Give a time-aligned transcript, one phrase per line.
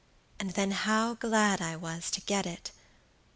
[0.39, 2.71] And then how glad I was to get it!